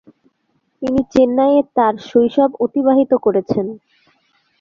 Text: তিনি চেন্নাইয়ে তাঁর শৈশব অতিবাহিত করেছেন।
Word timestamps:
তিনি 0.81 0.99
চেন্নাইয়ে 1.13 1.61
তাঁর 1.75 1.93
শৈশব 2.09 2.49
অতিবাহিত 2.65 3.11
করেছেন। 3.25 3.65